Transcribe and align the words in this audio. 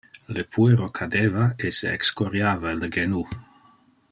Le 0.35 0.43
puero 0.53 0.87
cadeva 0.99 1.45
e 1.67 1.71
se 1.81 1.93
excoriava 1.99 2.73
le 2.81 2.91
genu. 2.97 3.23